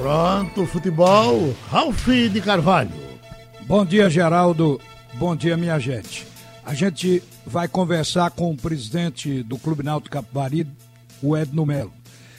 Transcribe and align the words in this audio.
Pronto, 0.00 0.64
futebol, 0.64 1.54
Ralf 1.68 2.08
de 2.08 2.40
Carvalho. 2.40 2.90
Bom 3.66 3.84
dia, 3.84 4.08
Geraldo. 4.08 4.80
Bom 5.16 5.36
dia, 5.36 5.58
minha 5.58 5.78
gente. 5.78 6.26
A 6.64 6.72
gente 6.72 7.22
vai 7.44 7.68
conversar 7.68 8.30
com 8.30 8.50
o 8.50 8.56
presidente 8.56 9.42
do 9.42 9.58
Clube 9.58 9.82
Náutico 9.82 10.14
Capivari, 10.14 10.66
o 11.22 11.36
Edno 11.36 11.66
Melo. 11.66 11.92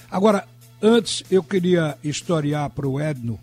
Agora, 0.10 0.47
antes 0.82 1.24
eu 1.29 1.44
queria 1.44 1.96
historiar 2.04 2.68
para 2.71 2.88
o 2.88 3.00
Edno 3.00 3.39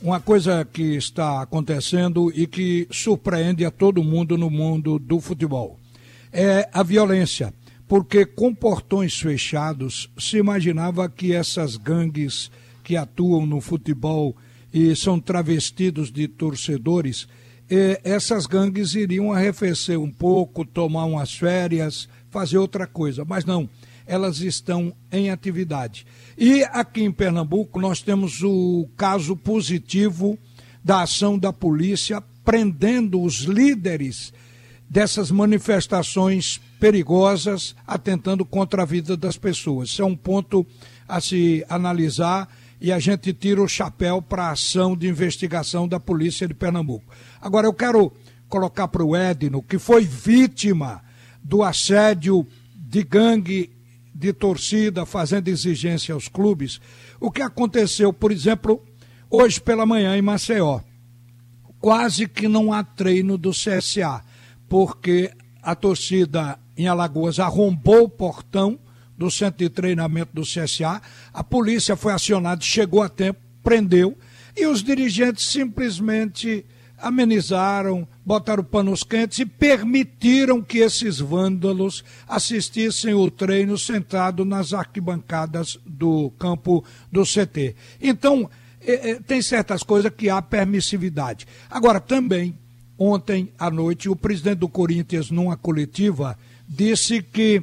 uma 0.00 0.18
coisa 0.18 0.64
que 0.64 0.96
está 0.96 1.42
acontecendo 1.42 2.32
e 2.34 2.46
que 2.46 2.88
surpreende 2.90 3.66
a 3.66 3.70
todo 3.70 4.02
mundo 4.02 4.38
no 4.38 4.48
mundo 4.48 4.98
do 4.98 5.20
futebol. 5.20 5.78
É 6.32 6.70
a 6.72 6.82
violência, 6.82 7.52
porque 7.86 8.24
com 8.24 8.54
portões 8.54 9.20
fechados 9.20 10.08
se 10.16 10.38
imaginava 10.38 11.06
que 11.06 11.34
essas 11.34 11.76
gangues 11.76 12.50
que 12.88 12.96
atuam 12.96 13.44
no 13.44 13.60
futebol 13.60 14.34
e 14.72 14.96
são 14.96 15.20
travestidos 15.20 16.10
de 16.10 16.26
torcedores, 16.26 17.28
essas 18.02 18.46
gangues 18.46 18.94
iriam 18.94 19.30
arrefecer 19.30 20.00
um 20.00 20.10
pouco, 20.10 20.64
tomar 20.64 21.04
umas 21.04 21.34
férias, 21.34 22.08
fazer 22.30 22.56
outra 22.56 22.86
coisa. 22.86 23.26
Mas 23.26 23.44
não, 23.44 23.68
elas 24.06 24.40
estão 24.40 24.90
em 25.12 25.28
atividade. 25.30 26.06
E 26.38 26.64
aqui 26.64 27.02
em 27.02 27.12
Pernambuco 27.12 27.78
nós 27.78 28.00
temos 28.00 28.42
o 28.42 28.88
caso 28.96 29.36
positivo 29.36 30.38
da 30.82 31.02
ação 31.02 31.38
da 31.38 31.52
polícia 31.52 32.22
prendendo 32.42 33.20
os 33.20 33.40
líderes 33.40 34.32
dessas 34.88 35.30
manifestações 35.30 36.58
perigosas, 36.80 37.76
atentando 37.86 38.46
contra 38.46 38.80
a 38.80 38.86
vida 38.86 39.14
das 39.14 39.36
pessoas. 39.36 39.90
Isso 39.90 40.00
é 40.00 40.06
um 40.06 40.16
ponto 40.16 40.66
a 41.06 41.20
se 41.20 41.62
analisar 41.68 42.48
e 42.80 42.92
a 42.92 42.98
gente 42.98 43.32
tira 43.32 43.62
o 43.62 43.68
chapéu 43.68 44.22
para 44.22 44.44
a 44.44 44.50
ação 44.52 44.96
de 44.96 45.08
investigação 45.08 45.88
da 45.88 45.98
Polícia 45.98 46.46
de 46.46 46.54
Pernambuco. 46.54 47.12
Agora, 47.40 47.66
eu 47.66 47.72
quero 47.72 48.12
colocar 48.48 48.88
para 48.88 49.04
o 49.04 49.16
Edno, 49.16 49.62
que 49.62 49.78
foi 49.78 50.04
vítima 50.04 51.02
do 51.42 51.62
assédio 51.62 52.46
de 52.74 53.02
gangue 53.02 53.70
de 54.14 54.32
torcida 54.32 55.06
fazendo 55.06 55.48
exigência 55.48 56.14
aos 56.14 56.28
clubes, 56.28 56.80
o 57.20 57.30
que 57.30 57.42
aconteceu, 57.42 58.12
por 58.12 58.32
exemplo, 58.32 58.82
hoje 59.30 59.60
pela 59.60 59.86
manhã 59.86 60.16
em 60.16 60.22
Maceió. 60.22 60.80
Quase 61.80 62.26
que 62.26 62.48
não 62.48 62.72
há 62.72 62.82
treino 62.82 63.38
do 63.38 63.50
CSA, 63.50 64.24
porque 64.68 65.30
a 65.62 65.74
torcida 65.74 66.58
em 66.76 66.88
Alagoas 66.88 67.38
arrombou 67.38 68.04
o 68.04 68.08
portão 68.08 68.78
do 69.18 69.30
centro 69.30 69.58
de 69.58 69.68
treinamento 69.68 70.30
do 70.32 70.42
CSA, 70.42 71.02
a 71.34 71.42
polícia 71.42 71.96
foi 71.96 72.12
acionada, 72.12 72.62
chegou 72.62 73.02
a 73.02 73.08
tempo, 73.08 73.40
prendeu, 73.62 74.16
e 74.56 74.66
os 74.66 74.82
dirigentes 74.82 75.46
simplesmente 75.46 76.64
amenizaram, 77.00 78.06
botaram 78.24 78.64
panos 78.64 79.02
quentes 79.02 79.38
e 79.38 79.46
permitiram 79.46 80.60
que 80.60 80.78
esses 80.78 81.20
vândalos 81.20 82.04
assistissem 82.26 83.14
o 83.14 83.30
treino 83.30 83.78
sentado 83.78 84.44
nas 84.44 84.72
arquibancadas 84.72 85.78
do 85.86 86.30
campo 86.38 86.84
do 87.10 87.22
CT. 87.22 87.76
Então, 88.00 88.50
é, 88.80 89.10
é, 89.10 89.14
tem 89.16 89.40
certas 89.42 89.82
coisas 89.82 90.12
que 90.16 90.28
há 90.28 90.42
permissividade. 90.42 91.46
Agora, 91.70 92.00
também, 92.00 92.56
ontem 92.96 93.52
à 93.58 93.70
noite, 93.70 94.08
o 94.08 94.16
presidente 94.16 94.58
do 94.58 94.68
Corinthians, 94.68 95.30
numa 95.30 95.56
coletiva, 95.56 96.36
disse 96.68 97.22
que 97.22 97.62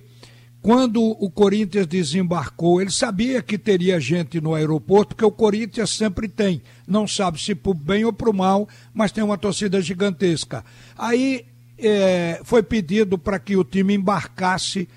quando 0.65 0.99
o 0.99 1.29
Corinthians 1.29 1.85
desembarcou, 1.85 2.81
ele 2.81 2.89
sabia 2.89 3.39
que 3.39 3.55
teria 3.55 3.99
gente 3.99 4.41
no 4.41 4.55
aeroporto, 4.55 5.09
porque 5.09 5.23
o 5.23 5.31
Corinthians 5.31 5.91
sempre 5.91 6.27
tem. 6.27 6.59
Não 6.87 7.07
sabe 7.07 7.39
se 7.39 7.53
por 7.53 7.75
bem 7.75 8.03
ou 8.03 8.11
por 8.11 8.33
mal, 8.33 8.67
mas 8.91 9.11
tem 9.11 9.23
uma 9.23 9.37
torcida 9.37 9.79
gigantesca. 9.79 10.65
Aí 10.97 11.45
é, 11.77 12.41
foi 12.43 12.63
pedido 12.63 13.15
para 13.15 13.37
que 13.37 13.55
o 13.55 13.63
time 13.63 13.93
embarcasse 13.93 14.89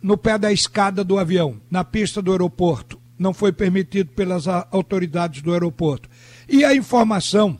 no 0.00 0.16
pé 0.16 0.38
da 0.38 0.52
escada 0.52 1.02
do 1.02 1.18
avião, 1.18 1.60
na 1.68 1.82
pista 1.82 2.22
do 2.22 2.30
aeroporto. 2.30 2.96
Não 3.18 3.34
foi 3.34 3.50
permitido 3.50 4.10
pelas 4.12 4.46
autoridades 4.46 5.42
do 5.42 5.52
aeroporto. 5.52 6.08
E 6.48 6.64
a 6.64 6.76
informação 6.76 7.58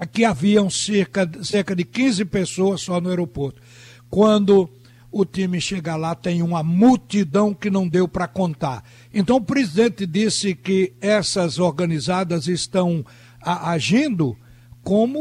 é 0.00 0.04
que 0.04 0.24
haviam 0.24 0.68
cerca, 0.68 1.30
cerca 1.44 1.76
de 1.76 1.84
15 1.84 2.24
pessoas 2.24 2.80
só 2.80 3.00
no 3.00 3.08
aeroporto. 3.08 3.62
Quando 4.10 4.68
o 5.12 5.26
time 5.26 5.60
chega 5.60 5.94
lá, 5.94 6.14
tem 6.14 6.42
uma 6.42 6.62
multidão 6.62 7.52
que 7.52 7.70
não 7.70 7.86
deu 7.86 8.08
para 8.08 8.26
contar. 8.26 8.82
Então 9.12 9.36
o 9.36 9.44
presidente 9.44 10.06
disse 10.06 10.54
que 10.54 10.94
essas 11.00 11.58
organizadas 11.58 12.48
estão 12.48 13.04
agindo 13.40 14.36
como 14.82 15.20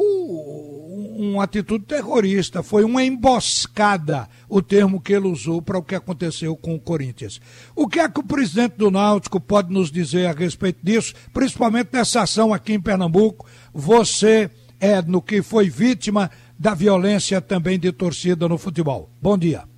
uma 1.17 1.43
atitude 1.43 1.85
terrorista. 1.85 2.63
Foi 2.63 2.83
uma 2.83 3.03
emboscada, 3.03 4.27
o 4.47 4.61
termo 4.61 5.01
que 5.01 5.13
ele 5.13 5.27
usou 5.27 5.61
para 5.61 5.77
o 5.77 5.83
que 5.83 5.93
aconteceu 5.93 6.55
com 6.55 6.75
o 6.75 6.79
Corinthians. 6.79 7.41
O 7.75 7.87
que 7.87 7.99
é 7.99 8.09
que 8.09 8.19
o 8.19 8.23
presidente 8.23 8.77
do 8.77 8.89
Náutico 8.89 9.39
pode 9.39 9.73
nos 9.73 9.91
dizer 9.91 10.27
a 10.27 10.31
respeito 10.31 10.79
disso, 10.81 11.13
principalmente 11.33 11.89
nessa 11.91 12.21
ação 12.21 12.53
aqui 12.53 12.73
em 12.73 12.81
Pernambuco? 12.81 13.45
Você, 13.73 14.49
Edno, 14.79 15.21
que 15.21 15.41
foi 15.41 15.69
vítima 15.69 16.31
da 16.57 16.73
violência 16.73 17.41
também 17.41 17.77
de 17.77 17.91
torcida 17.91 18.47
no 18.47 18.57
futebol. 18.57 19.09
Bom 19.21 19.37
dia. 19.37 19.70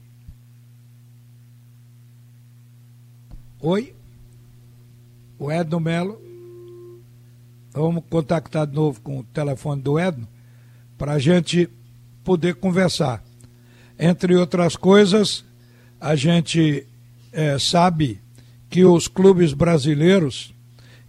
Oi? 3.65 3.95
O 5.39 5.49
Edno 5.49 5.79
Melo. 5.79 6.21
Vamos 7.71 8.03
contactar 8.09 8.67
de 8.67 8.75
novo 8.75 8.99
com 8.99 9.19
o 9.19 9.23
telefone 9.23 9.81
do 9.81 9.97
Edno 9.97 10.27
para 10.97 11.13
a 11.13 11.19
gente 11.19 11.69
poder 12.25 12.55
conversar. 12.55 13.23
Entre 13.97 14.35
outras 14.35 14.75
coisas, 14.75 15.45
a 15.97 16.13
gente 16.13 16.85
é, 17.31 17.57
sabe 17.57 18.19
que 18.69 18.83
os 18.83 19.07
clubes 19.07 19.53
brasileiros 19.53 20.53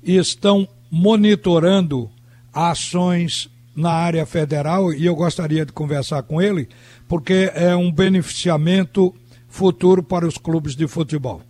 estão 0.00 0.68
monitorando 0.88 2.08
ações 2.52 3.50
na 3.74 3.90
área 3.90 4.24
federal 4.24 4.94
e 4.94 5.06
eu 5.06 5.16
gostaria 5.16 5.66
de 5.66 5.72
conversar 5.72 6.22
com 6.22 6.40
ele, 6.40 6.68
porque 7.08 7.50
é 7.52 7.74
um 7.74 7.90
beneficiamento 7.90 9.12
futuro 9.48 10.04
para 10.04 10.24
os 10.24 10.38
clubes 10.38 10.76
de 10.76 10.86
futebol. 10.86 11.42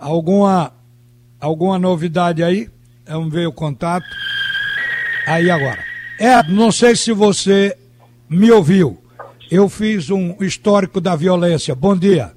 Alguma, 0.00 0.72
alguma 1.38 1.78
novidade 1.78 2.42
aí? 2.42 2.70
Vamos 3.06 3.30
ver 3.30 3.46
o 3.46 3.52
contato. 3.52 4.06
Aí 5.26 5.50
agora. 5.50 5.84
É, 6.18 6.42
não 6.50 6.72
sei 6.72 6.96
se 6.96 7.12
você 7.12 7.76
me 8.26 8.50
ouviu. 8.50 8.96
Eu 9.50 9.68
fiz 9.68 10.08
um 10.08 10.42
histórico 10.42 11.02
da 11.02 11.14
violência. 11.14 11.74
Bom 11.74 11.94
dia. 11.94 12.32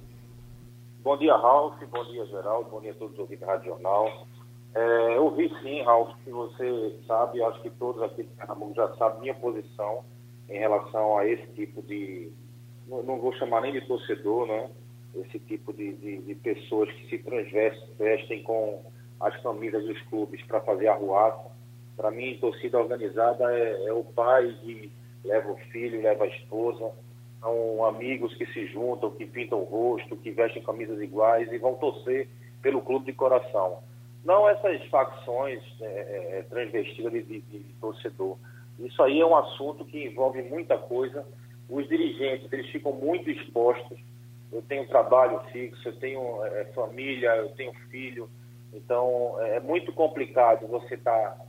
Bom 1.01 1.17
dia, 1.17 1.37
Ralf. 1.37 1.75
Bom 1.89 2.03
dia, 2.11 2.25
Geraldo. 2.25 2.69
Bom 2.69 2.81
dia 2.81 2.91
a 2.91 2.95
todos 2.95 3.13
os 3.13 3.19
ouvintes 3.19 3.45
da 3.45 3.53
Rádio 3.53 3.67
Jornal. 3.67 4.27
É, 4.75 5.17
eu 5.17 5.31
vi 5.31 5.49
sim, 5.61 5.83
Ralf, 5.83 6.09
que 6.25 6.31
você 6.31 6.99
sabe, 7.07 7.41
acho 7.43 7.61
que 7.61 7.69
todos 7.69 8.01
aqui 8.01 8.27
já 8.75 8.93
sabem 8.95 9.21
minha 9.21 9.35
posição 9.35 10.03
em 10.49 10.59
relação 10.59 11.17
a 11.17 11.25
esse 11.25 11.47
tipo 11.53 11.81
de. 11.83 12.29
Não 12.87 13.21
vou 13.21 13.31
chamar 13.35 13.61
nem 13.61 13.71
de 13.71 13.81
torcedor, 13.87 14.47
né? 14.47 14.69
Esse 15.15 15.39
tipo 15.39 15.71
de, 15.73 15.93
de, 15.93 16.17
de 16.21 16.35
pessoas 16.35 16.91
que 16.91 17.09
se 17.09 17.17
transvestem 17.19 18.43
com 18.43 18.83
as 19.19 19.39
famílias 19.41 19.83
dos 19.85 20.01
clubes 20.03 20.41
para 20.45 20.61
fazer 20.61 20.87
arruaça. 20.87 21.51
Para 21.95 22.11
mim, 22.11 22.37
torcida 22.39 22.79
organizada 22.79 23.51
é, 23.55 23.85
é, 23.85 23.93
o 23.93 24.03
pai 24.03 24.55
que 24.61 24.91
leva 25.23 25.51
o 25.51 25.57
filho, 25.71 26.01
leva 26.01 26.23
a 26.23 26.27
esposa, 26.27 26.91
são 27.39 27.85
amigos 27.85 28.33
que 28.35 28.45
se 28.47 28.65
juntam, 28.67 29.11
que 29.11 29.25
pintam 29.25 29.59
o 29.59 29.63
rosto, 29.63 30.17
que 30.17 30.31
vestem 30.31 30.63
camisas 30.63 31.01
iguais 31.01 31.51
e 31.51 31.57
vão 31.57 31.75
torcer 31.75 32.27
pelo 32.61 32.81
clube 32.81 33.05
de 33.05 33.13
coração. 33.13 33.79
Não 34.25 34.49
essas 34.49 34.83
facções 34.85 35.61
é, 35.81 35.85
é, 35.85 36.39
é 36.39 36.43
transvestidas 36.43 37.11
de, 37.11 37.23
de, 37.23 37.41
de 37.41 37.73
torcedor. 37.79 38.37
Isso 38.79 39.01
aí 39.03 39.19
é 39.19 39.25
um 39.25 39.35
assunto 39.35 39.85
que 39.85 40.05
envolve 40.05 40.41
muita 40.41 40.77
coisa. 40.77 41.25
Os 41.69 41.87
dirigentes, 41.87 42.51
eles 42.51 42.69
ficam 42.71 42.91
muito 42.93 43.29
expostos 43.29 43.99
eu 44.53 44.61
tenho 44.61 44.87
trabalho 44.87 45.39
fixo, 45.51 45.87
eu 45.87 45.99
tenho 45.99 46.45
é, 46.45 46.65
família, 46.73 47.35
eu 47.37 47.49
tenho 47.49 47.73
filho, 47.89 48.29
então 48.73 49.35
é, 49.41 49.57
é 49.57 49.59
muito 49.59 49.91
complicado 49.91 50.67
você 50.67 50.95
estar 50.95 51.11
tá 51.11 51.45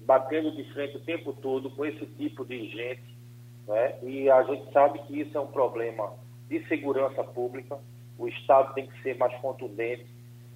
batendo 0.00 0.52
de 0.52 0.64
frente 0.72 0.96
o 0.96 1.04
tempo 1.04 1.32
todo 1.32 1.70
com 1.70 1.84
esse 1.84 2.06
tipo 2.06 2.44
de 2.44 2.68
gente, 2.68 3.16
né? 3.66 3.98
e 4.02 4.30
a 4.30 4.42
gente 4.44 4.72
sabe 4.72 4.98
que 5.00 5.20
isso 5.20 5.36
é 5.36 5.40
um 5.40 5.46
problema 5.46 6.12
de 6.48 6.66
segurança 6.68 7.24
pública, 7.24 7.78
o 8.18 8.28
Estado 8.28 8.74
tem 8.74 8.86
que 8.86 9.02
ser 9.02 9.16
mais 9.16 9.34
contundente, 9.40 10.06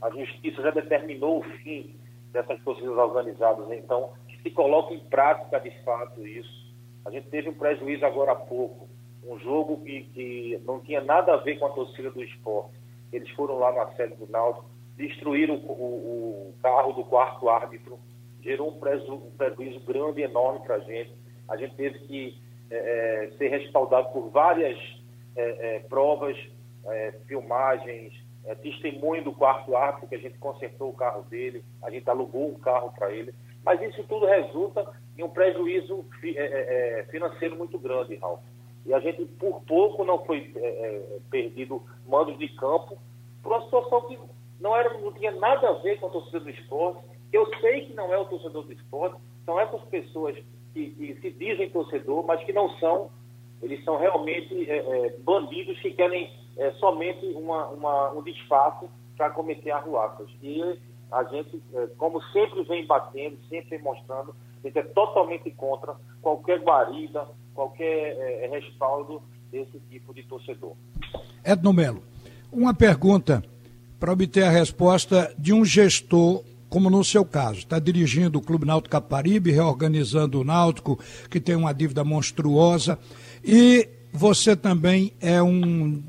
a 0.00 0.10
Justiça 0.10 0.62
já 0.62 0.70
determinou 0.70 1.40
o 1.40 1.42
fim 1.42 1.96
dessas 2.32 2.62
torcidas 2.62 2.96
organizadas, 2.96 3.70
então 3.72 4.12
que 4.28 4.40
se 4.42 4.50
coloque 4.50 4.94
em 4.94 5.00
prática 5.00 5.58
de 5.58 5.70
fato 5.82 6.26
isso. 6.26 6.68
A 7.04 7.10
gente 7.10 7.28
teve 7.28 7.48
um 7.48 7.54
prejuízo 7.54 8.04
agora 8.04 8.32
há 8.32 8.36
pouco, 8.36 8.87
um 9.28 9.38
jogo 9.38 9.84
que, 9.84 10.04
que 10.14 10.60
não 10.64 10.80
tinha 10.80 11.02
nada 11.02 11.34
a 11.34 11.36
ver 11.36 11.58
com 11.58 11.66
a 11.66 11.70
torcida 11.70 12.10
do 12.10 12.24
esporte. 12.24 12.80
Eles 13.12 13.28
foram 13.32 13.58
lá 13.58 13.72
na 13.72 13.94
sede 13.94 14.14
do 14.14 14.26
Náutico, 14.26 14.66
destruíram 14.96 15.56
o, 15.56 15.72
o, 15.72 16.48
o 16.48 16.54
carro 16.62 16.92
do 16.94 17.04
quarto 17.04 17.48
árbitro, 17.48 17.98
gerou 18.40 18.70
um, 18.70 18.80
prejuízo, 18.80 19.14
um 19.14 19.30
prejuízo 19.32 19.80
grande, 19.80 20.22
enorme 20.22 20.60
para 20.60 20.76
a 20.76 20.80
gente. 20.80 21.12
A 21.46 21.56
gente 21.56 21.74
teve 21.76 21.98
que 22.00 22.38
é, 22.70 22.76
é, 22.76 23.30
ser 23.36 23.48
respaldado 23.48 24.10
por 24.12 24.30
várias 24.30 24.78
é, 25.36 25.76
é 25.76 25.78
provas, 25.80 26.36
é, 26.86 27.12
filmagens, 27.26 28.12
é, 28.46 28.54
testemunho 28.54 29.24
do 29.24 29.32
quarto 29.32 29.76
árbitro, 29.76 30.08
que 30.08 30.14
a 30.14 30.20
gente 30.20 30.38
consertou 30.38 30.88
o 30.88 30.96
carro 30.96 31.22
dele, 31.24 31.62
a 31.82 31.90
gente 31.90 32.08
alugou 32.08 32.48
um 32.48 32.58
carro 32.58 32.92
para 32.92 33.12
ele. 33.12 33.34
Mas 33.62 33.80
isso 33.82 34.02
tudo 34.04 34.24
resulta 34.24 34.90
em 35.18 35.22
um 35.22 35.28
prejuízo 35.28 36.06
financeiro 37.10 37.56
muito 37.56 37.78
grande, 37.78 38.14
Ralf. 38.16 38.40
E 38.86 38.94
a 38.94 39.00
gente, 39.00 39.24
por 39.24 39.60
pouco, 39.62 40.04
não 40.04 40.24
foi 40.24 40.52
perdido 41.30 41.82
mandos 42.06 42.38
de 42.38 42.48
campo 42.48 42.98
por 43.42 43.52
uma 43.52 43.64
situação 43.64 44.02
que 44.02 44.18
não, 44.60 44.76
era, 44.76 44.98
não 44.98 45.12
tinha 45.12 45.32
nada 45.32 45.68
a 45.68 45.72
ver 45.74 45.98
com 46.00 46.06
a 46.06 46.10
torcida 46.10 46.40
do 46.40 46.50
esporte. 46.50 47.02
Eu 47.32 47.46
sei 47.60 47.86
que 47.86 47.94
não 47.94 48.12
é 48.12 48.18
o 48.18 48.24
torcedor 48.24 48.64
do 48.64 48.72
esporte, 48.72 49.16
são 49.44 49.60
essas 49.60 49.82
pessoas 49.84 50.36
que, 50.72 50.90
que 50.90 51.18
se 51.20 51.30
dizem 51.30 51.70
torcedor, 51.70 52.24
mas 52.26 52.42
que 52.44 52.52
não 52.52 52.70
são. 52.78 53.10
Eles 53.62 53.82
são 53.84 53.96
realmente 53.96 54.70
é, 54.70 54.76
é, 54.76 55.16
bandidos 55.18 55.78
que 55.80 55.92
querem 55.92 56.30
é, 56.56 56.70
somente 56.72 57.26
uma, 57.26 57.66
uma, 57.68 58.10
um 58.12 58.22
disfarce 58.22 58.86
para 59.16 59.30
cometer 59.30 59.70
arruaças. 59.70 60.28
E 60.42 60.78
a 61.10 61.24
gente, 61.24 61.62
é, 61.74 61.86
como 61.98 62.22
sempre 62.24 62.62
vem 62.64 62.86
batendo, 62.86 63.38
sempre 63.48 63.78
mostrando, 63.78 64.34
a 64.62 64.66
gente 64.66 64.78
é 64.78 64.82
totalmente 64.82 65.50
contra 65.52 65.96
qualquer 66.20 66.60
guarida, 66.60 67.26
qualquer 67.58 68.16
é, 68.16 68.48
respaldo 68.52 69.20
desse 69.50 69.80
tipo 69.90 70.14
de 70.14 70.22
torcedor. 70.22 70.74
Edno 71.42 71.72
Melo, 71.72 72.04
uma 72.52 72.72
pergunta 72.72 73.42
para 73.98 74.12
obter 74.12 74.44
a 74.44 74.50
resposta 74.50 75.34
de 75.36 75.52
um 75.52 75.64
gestor 75.64 76.44
como 76.68 76.88
no 76.90 77.02
seu 77.02 77.24
caso, 77.24 77.60
está 77.60 77.78
dirigindo 77.78 78.38
o 78.38 78.42
Clube 78.42 78.66
Náutico 78.66 78.92
Caparibe, 78.92 79.50
reorganizando 79.50 80.38
o 80.38 80.44
Náutico, 80.44 81.00
que 81.30 81.40
tem 81.40 81.56
uma 81.56 81.72
dívida 81.72 82.04
monstruosa, 82.04 82.98
e 83.42 83.88
você 84.12 84.54
também 84.54 85.14
é 85.18 85.42
um 85.42 86.02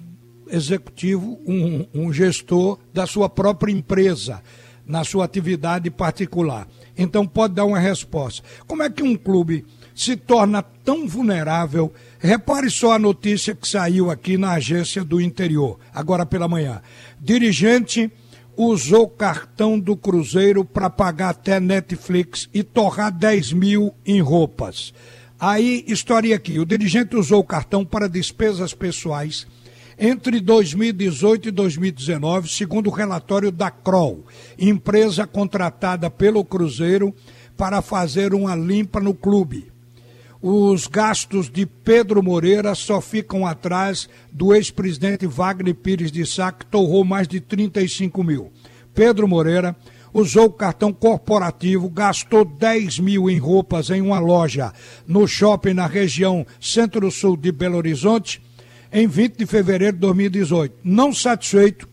executivo, 0.51 1.39
um, 1.47 1.85
um 1.93 2.11
gestor 2.11 2.77
da 2.93 3.07
sua 3.07 3.29
própria 3.29 3.71
empresa, 3.71 4.43
na 4.85 5.05
sua 5.05 5.23
atividade 5.23 5.89
particular. 5.89 6.67
Então 6.97 7.25
pode 7.25 7.53
dar 7.53 7.63
uma 7.63 7.79
resposta. 7.79 8.43
Como 8.67 8.83
é 8.83 8.89
que 8.89 9.01
um 9.01 9.15
clube 9.15 9.65
se 9.99 10.15
torna 10.15 10.61
tão 10.63 11.05
vulnerável? 11.05 11.93
Repare 12.19 12.69
só 12.69 12.93
a 12.93 12.99
notícia 12.99 13.53
que 13.53 13.67
saiu 13.67 14.09
aqui 14.09 14.37
na 14.37 14.53
agência 14.53 15.03
do 15.03 15.19
interior, 15.19 15.77
agora 15.93 16.25
pela 16.25 16.47
manhã. 16.47 16.81
Dirigente 17.19 18.09
usou 18.55 19.09
cartão 19.09 19.77
do 19.77 19.97
Cruzeiro 19.97 20.63
para 20.63 20.89
pagar 20.89 21.31
até 21.31 21.59
Netflix 21.59 22.47
e 22.53 22.63
torrar 22.63 23.11
10 23.11 23.51
mil 23.51 23.93
em 24.05 24.21
roupas. 24.21 24.93
Aí, 25.37 25.83
história 25.85 26.33
aqui: 26.33 26.59
o 26.59 26.65
dirigente 26.65 27.17
usou 27.17 27.41
o 27.41 27.45
cartão 27.45 27.83
para 27.83 28.07
despesas 28.07 28.73
pessoais 28.73 29.45
entre 29.97 30.39
2018 30.39 31.49
e 31.49 31.51
2019, 31.51 32.47
segundo 32.47 32.87
o 32.87 32.93
relatório 32.93 33.51
da 33.51 33.69
Kroll, 33.69 34.25
empresa 34.57 35.27
contratada 35.27 36.09
pelo 36.09 36.45
Cruzeiro 36.45 37.13
para 37.57 37.81
fazer 37.81 38.33
uma 38.33 38.55
limpa 38.55 39.01
no 39.01 39.13
clube 39.13 39.69
os 40.41 40.87
gastos 40.87 41.49
de 41.49 41.65
Pedro 41.65 42.23
Moreira 42.23 42.73
só 42.73 43.01
ficam 43.01 43.45
atrás 43.45 44.07
do 44.31 44.53
ex-presidente 44.53 45.27
Wagner 45.27 45.75
Pires 45.75 46.11
de 46.11 46.25
Sá, 46.25 46.51
que 46.51 46.65
torrou 46.65 47.03
mais 47.03 47.27
de 47.27 47.41
35 47.41 48.23
mil. 48.23 48.51
Pedro 48.93 49.27
Moreira 49.27 49.75
usou 50.13 50.45
o 50.45 50.53
cartão 50.53 50.93
corporativo, 50.93 51.89
gastou 51.89 52.45
10 52.45 52.99
mil 52.99 53.29
em 53.29 53.37
roupas 53.37 53.89
em 53.89 54.01
uma 54.01 54.19
loja 54.19 54.73
no 55.05 55.27
shopping 55.27 55.73
na 55.73 55.87
região 55.87 56.45
centro-sul 56.59 57.35
de 57.35 57.51
Belo 57.51 57.77
Horizonte 57.77 58.41
em 58.91 59.07
20 59.07 59.37
de 59.37 59.45
fevereiro 59.45 59.93
de 59.93 59.99
2018. 59.99 60.75
Não 60.83 61.13
satisfeito, 61.13 61.87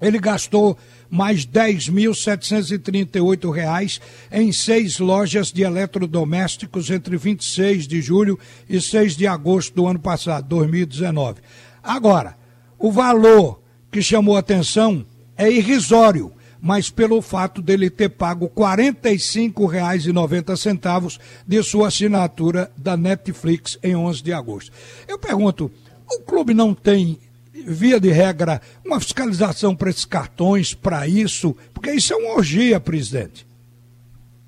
ele 0.00 0.18
gastou 0.18 0.76
mais 1.14 1.44
R$ 1.44 1.52
10.738 1.52 4.00
em 4.32 4.50
seis 4.50 4.98
lojas 4.98 5.52
de 5.52 5.62
eletrodomésticos 5.62 6.90
entre 6.90 7.16
26 7.16 7.86
de 7.86 8.02
julho 8.02 8.36
e 8.68 8.80
6 8.80 9.16
de 9.16 9.24
agosto 9.24 9.76
do 9.76 9.86
ano 9.86 10.00
passado, 10.00 10.48
2019. 10.48 11.40
Agora, 11.80 12.36
o 12.76 12.90
valor 12.90 13.62
que 13.92 14.02
chamou 14.02 14.36
atenção 14.36 15.06
é 15.36 15.48
irrisório, 15.48 16.32
mas 16.60 16.90
pelo 16.90 17.22
fato 17.22 17.62
dele 17.62 17.88
ter 17.90 18.08
pago 18.08 18.46
R$ 18.46 18.52
45,90 18.92 21.20
de 21.46 21.62
sua 21.62 21.86
assinatura 21.88 22.72
da 22.76 22.96
Netflix 22.96 23.78
em 23.84 23.94
11 23.94 24.20
de 24.20 24.32
agosto. 24.32 24.72
Eu 25.06 25.16
pergunto, 25.16 25.70
o 26.10 26.22
clube 26.22 26.54
não 26.54 26.74
tem 26.74 27.20
via 27.62 28.00
de 28.00 28.10
regra, 28.10 28.60
uma 28.84 29.00
fiscalização 29.00 29.74
para 29.76 29.90
esses 29.90 30.04
cartões, 30.04 30.74
para 30.74 31.06
isso? 31.06 31.54
Porque 31.72 31.90
isso 31.92 32.12
é 32.12 32.16
uma 32.16 32.34
orgia, 32.34 32.80
presidente. 32.80 33.46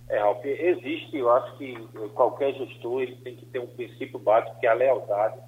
É, 0.08 0.19
Ralf, 0.19 0.44
existe, 0.44 1.17
eu 1.17 1.31
acho 1.31 1.56
que 1.58 1.76
qualquer 2.14 2.55
gestor 2.55 3.03
ele 3.03 3.17
tem 3.17 3.37
que 3.37 3.47
ter 3.47 3.58
um 3.58 3.67
princípio 3.67 4.19
básico, 4.19 4.58
que 4.61 4.67
é 4.67 4.70
a 4.70 4.75
lealdade. 4.75 5.38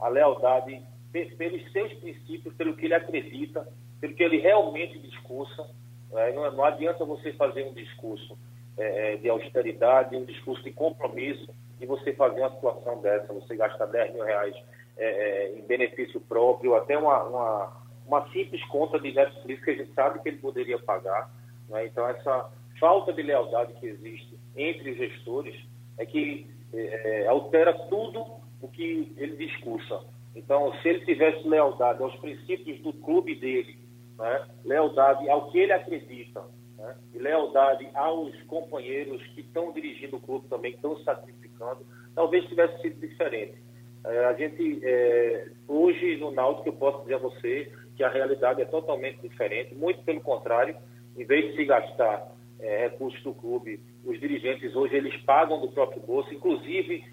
A 0.00 0.08
lealdade 0.08 0.80
pelos 1.12 1.72
seus 1.72 1.92
princípios, 1.94 2.54
pelo 2.54 2.76
que 2.76 2.84
ele 2.84 2.94
acredita, 2.94 3.66
pelo 4.00 4.14
que 4.14 4.22
ele 4.22 4.38
realmente 4.38 4.98
discursa. 4.98 5.68
É, 6.12 6.32
não, 6.32 6.50
não, 6.52 6.64
adianta 6.64 7.04
você 7.04 7.32
fazer 7.32 7.64
um 7.64 7.72
discurso 7.72 8.38
é, 8.76 9.14
é 9.14 9.16
de 9.16 9.28
austeridade, 9.28 10.16
um 10.16 10.24
discurso 10.24 10.62
de 10.62 10.72
compromisso, 10.72 11.48
e 11.80 11.86
você 11.86 12.12
fazer 12.12 12.40
uma 12.40 12.54
situação 12.54 13.00
dessa, 13.00 13.32
você 13.32 13.56
gastar 13.56 13.86
10 13.86 14.14
mil 14.14 14.24
reais 14.24 14.54
é, 14.98 15.06
é, 15.06 15.58
em 15.58 15.62
benefício 15.62 16.20
próprio, 16.20 16.74
até 16.74 16.98
uma, 16.98 17.22
uma, 17.22 17.72
uma, 18.04 18.28
simples 18.32 18.62
conta 18.66 18.98
de 18.98 19.12
Netflix 19.12 19.64
que 19.64 19.70
a 19.70 19.74
gente 19.74 19.94
sabe 19.94 20.20
que 20.20 20.28
ele 20.28 20.38
poderia 20.38 20.78
pagar. 20.80 21.32
Né? 21.68 21.86
Então, 21.86 22.08
essa 22.08 22.50
falta 22.80 23.12
de 23.12 23.22
lealdade 23.22 23.74
que 23.74 23.86
existe 23.86 24.38
entre 24.56 24.94
gestores 24.94 25.54
é 25.96 26.04
que 26.04 26.50
é, 26.72 27.22
é, 27.22 27.28
altera 27.28 27.72
tudo 27.88 28.24
o 28.60 28.68
que 28.68 29.14
ele 29.16 29.36
discursa. 29.36 30.04
Então, 30.34 30.72
se 30.82 30.88
ele 30.88 31.04
tivesse 31.04 31.46
lealdade 31.46 32.02
aos 32.02 32.14
princípios 32.16 32.80
do 32.80 32.92
clube 32.92 33.36
dele, 33.36 33.78
né? 34.18 34.48
lealdade 34.64 35.30
ao 35.30 35.50
que 35.50 35.58
ele 35.58 35.72
acredita, 35.72 36.42
né? 36.76 36.96
e 37.14 37.18
lealdade 37.18 37.88
aos 37.94 38.34
companheiros 38.42 39.24
que 39.28 39.42
estão 39.42 39.72
dirigindo 39.72 40.16
o 40.16 40.20
clube 40.20 40.48
também, 40.48 40.72
que 40.72 40.78
estão 40.78 40.98
sacrificando, 41.04 41.86
talvez 42.16 42.44
tivesse 42.46 42.82
sido 42.82 43.00
diferente. 43.00 43.67
É, 44.08 44.24
a 44.24 44.32
gente, 44.32 44.80
é, 44.82 45.48
hoje 45.68 46.16
no 46.16 46.30
Náutico, 46.30 46.70
eu 46.70 46.72
posso 46.72 47.02
dizer 47.02 47.16
a 47.16 47.18
você 47.18 47.70
que 47.94 48.02
a 48.02 48.08
realidade 48.08 48.62
é 48.62 48.64
totalmente 48.64 49.20
diferente, 49.20 49.74
muito 49.74 50.02
pelo 50.02 50.20
contrário, 50.22 50.74
em 51.14 51.24
vez 51.26 51.50
de 51.50 51.56
se 51.56 51.64
gastar 51.66 52.32
é, 52.58 52.88
recursos 52.88 53.22
do 53.22 53.34
clube, 53.34 53.78
os 54.04 54.18
dirigentes 54.18 54.74
hoje 54.74 54.96
eles 54.96 55.14
pagam 55.24 55.60
do 55.60 55.68
próprio 55.68 56.00
bolso, 56.00 56.32
inclusive 56.32 57.04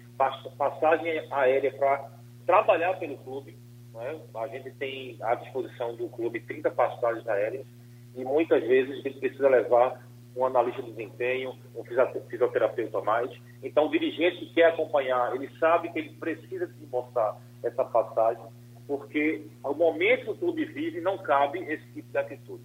passagem 0.56 1.22
aérea 1.30 1.70
para 1.72 2.08
trabalhar 2.46 2.94
pelo 2.94 3.18
clube. 3.18 3.54
Né? 3.92 4.18
A 4.34 4.46
gente 4.48 4.70
tem 4.72 5.18
à 5.20 5.34
disposição 5.34 5.94
do 5.96 6.08
clube 6.08 6.40
30 6.40 6.70
passagens 6.70 7.28
aéreas 7.28 7.66
e 8.14 8.24
muitas 8.24 8.66
vezes 8.66 8.92
a 8.92 9.02
gente 9.02 9.18
precisa 9.18 9.48
levar 9.50 10.02
um 10.36 10.44
analista 10.44 10.82
de 10.82 10.90
desempenho, 10.90 11.54
um 11.74 11.82
fisioterapeuta 12.28 12.98
a 12.98 13.02
mais. 13.02 13.30
Então, 13.62 13.86
o 13.86 13.90
dirigente 13.90 14.38
que 14.38 14.54
quer 14.54 14.66
acompanhar, 14.66 15.34
ele 15.34 15.48
sabe 15.58 15.90
que 15.92 15.98
ele 15.98 16.10
precisa 16.10 16.66
desembolsar 16.66 17.38
essa 17.62 17.84
passagem, 17.84 18.44
porque 18.86 19.42
ao 19.62 19.74
momento 19.74 20.24
que 20.24 20.30
o 20.30 20.36
clube 20.36 20.64
vive, 20.66 21.00
não 21.00 21.18
cabe 21.18 21.58
esse 21.60 21.84
tipo 21.94 22.12
de 22.12 22.18
atitude. 22.18 22.62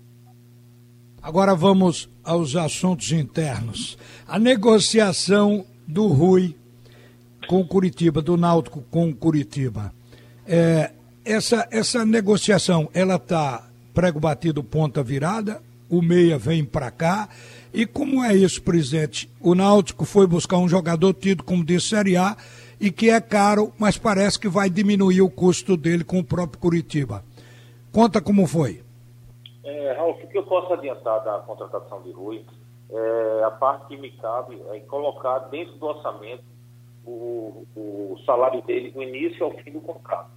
Agora 1.22 1.56
vamos 1.56 2.10
aos 2.24 2.56
assuntos 2.56 3.12
internos. 3.12 3.98
A 4.28 4.38
negociação 4.38 5.66
do 5.88 6.08
Rui 6.08 6.56
com 7.48 7.66
Curitiba, 7.66 8.22
do 8.22 8.38
Náutico 8.38 8.82
com 8.90 9.14
Curitiba. 9.14 9.94
É, 10.48 10.92
essa, 11.24 11.68
essa 11.72 12.06
negociação, 12.06 12.90
ela 12.94 13.16
está 13.16 13.68
prego 13.94 14.20
batido, 14.20 14.64
ponta 14.64 15.04
virada, 15.04 15.62
o 15.90 16.02
meia 16.02 16.38
vem 16.38 16.64
para 16.64 16.90
cá, 16.90 17.28
e 17.74 17.86
como 17.86 18.24
é 18.24 18.34
isso, 18.36 18.62
presidente? 18.62 19.30
O 19.40 19.56
Náutico 19.56 20.04
foi 20.04 20.28
buscar 20.28 20.58
um 20.58 20.68
jogador 20.68 21.14
tido 21.14 21.44
como 21.44 21.64
de 21.64 21.80
Série 21.80 22.18
A 22.18 22.36
e 22.80 22.92
que 22.92 23.10
é 23.10 23.22
caro, 23.22 23.72
mas 23.80 23.98
parece 23.98 24.40
que 24.40 24.50
vai 24.50 24.70
diminuir 24.70 25.22
o 25.22 25.30
custo 25.30 25.78
dele 25.78 26.04
com 26.04 26.20
o 26.20 26.24
próprio 26.24 26.60
Curitiba. 26.60 27.24
Conta 27.92 28.22
como 28.22 28.46
foi. 28.46 28.82
É, 29.64 29.94
Ralf, 29.94 30.22
o 30.22 30.28
que 30.28 30.38
eu 30.38 30.44
posso 30.44 30.74
adiantar 30.74 31.24
da 31.24 31.40
contratação 31.40 32.02
de 32.02 32.12
Rui, 32.12 32.44
é, 32.90 33.44
a 33.46 33.52
parte 33.52 33.88
que 33.88 33.98
me 33.98 34.12
cabe 34.12 34.62
é 34.72 34.80
colocar 34.82 35.40
dentro 35.50 35.76
do 35.76 35.86
orçamento 35.86 36.44
o, 37.06 37.66
o 37.76 38.18
salário 38.26 38.62
dele 38.64 38.92
do 38.92 39.02
início 39.02 39.46
ao 39.46 39.52
fim 39.60 39.72
do 39.72 39.80
contrato. 39.80 40.30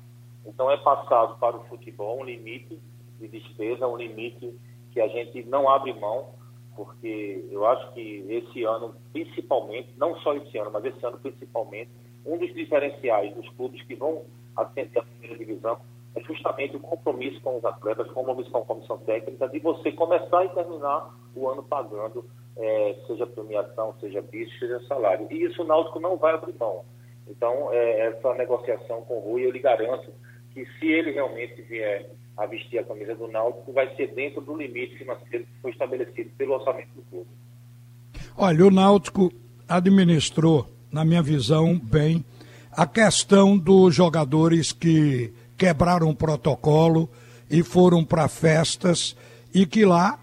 Então 0.47 0.71
é 0.71 0.77
passado 0.77 1.37
para 1.39 1.57
o 1.57 1.65
futebol 1.65 2.21
um 2.21 2.25
limite 2.25 2.79
de 3.19 3.29
despesa, 3.29 3.89
um 3.89 3.97
limite 3.97 4.55
que 4.93 5.01
a 5.01 5.09
gente 5.09 5.43
não 5.45 5.69
abre 5.69 5.93
mão 5.95 6.44
porque 6.77 7.45
eu 7.51 7.67
acho 7.67 7.93
que 7.93 8.25
esse 8.29 8.65
ano, 8.65 8.95
principalmente, 9.13 9.95
não 9.97 10.17
só 10.21 10.35
esse 10.35 10.57
ano, 10.59 10.71
mas 10.73 10.85
esse 10.85 11.05
ano 11.05 11.19
principalmente, 11.19 11.91
um 12.25 12.39
dos 12.39 12.53
diferenciais 12.55 13.35
dos 13.35 13.49
clubes 13.51 13.83
que 13.83 13.95
vão 13.95 14.25
ascender 14.57 15.03
a 15.03 15.05
primeira 15.05 15.39
divisão 15.39 15.79
é 16.15 16.21
justamente 16.23 16.77
o 16.77 16.81
compromisso 16.81 17.41
com 17.41 17.59
os 17.59 17.65
atletas, 17.65 18.11
com 18.13 18.21
a 18.21 18.65
comissão 18.65 18.99
técnica, 18.99 19.49
de 19.49 19.59
você 19.59 19.91
começar 19.93 20.45
e 20.45 20.49
terminar 20.51 21.13
o 21.35 21.49
ano 21.49 21.63
pagando, 21.65 22.25
é, 22.57 22.97
seja 23.07 23.27
premiação, 23.27 23.95
seja 24.01 24.23
bicho, 24.23 24.57
seja 24.59 24.81
salário. 24.87 25.27
E 25.31 25.43
isso 25.43 25.63
o 25.63 25.67
Náutico 25.67 25.99
não 25.99 26.17
vai 26.17 26.35
abrir 26.35 26.55
mão. 26.59 26.85
Então, 27.27 27.73
é, 27.73 28.09
essa 28.09 28.33
negociação 28.35 29.03
com 29.03 29.17
o 29.17 29.21
Rui, 29.21 29.45
eu 29.45 29.51
lhe 29.51 29.59
garanto 29.59 30.13
que 30.53 30.65
se 30.79 30.87
ele 30.87 31.11
realmente 31.11 31.61
vier 31.63 32.11
a 32.37 32.47
vestir 32.47 32.79
a 32.79 32.85
camisa 32.85 33.15
do 33.15 33.29
Náutico, 33.29 33.73
vai 33.73 33.95
ser 33.97 34.15
dentro 34.15 34.41
do 34.41 34.57
limite 34.57 34.97
financeiro 34.97 35.45
que 35.45 35.61
foi 35.63 35.71
estabelecido 35.71 36.31
pelo 36.37 36.55
orçamento 36.55 36.89
do 36.95 37.03
clube. 37.03 37.29
Olha, 38.37 38.67
o 38.67 38.71
Náutico 38.71 39.33
administrou, 39.69 40.69
na 40.91 41.05
minha 41.05 41.23
visão, 41.23 41.79
bem 41.79 42.25
a 42.73 42.87
questão 42.87 43.57
dos 43.57 43.95
jogadores 43.95 44.73
que 44.73 45.33
quebraram 45.57 46.11
o 46.11 46.17
protocolo 46.17 47.09
e 47.49 47.63
foram 47.63 48.05
para 48.05 48.27
festas 48.27 49.17
e 49.55 49.65
que 49.65 49.85
lá 49.85 50.19